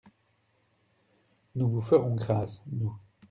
[1.53, 2.95] Nous vous ferons grâce, nous.